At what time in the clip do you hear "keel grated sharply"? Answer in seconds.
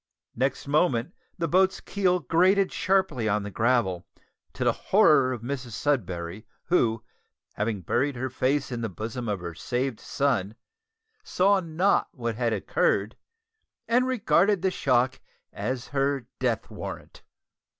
1.79-3.29